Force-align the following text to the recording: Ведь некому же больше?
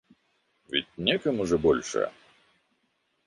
Ведь 0.67 0.87
некому 0.97 1.45
же 1.45 1.59
больше? 1.59 2.11